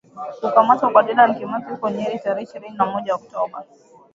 Kukamatwa 0.41 0.89
kwa 0.91 1.03
Dedan 1.03 1.33
Kimathi 1.35 1.69
huko 1.71 1.89
Nyeri 1.89 2.19
tarehe 2.19 2.43
ishirini 2.43 2.77
na 2.77 2.85
moja 2.85 3.15
Oktoba 3.15 3.63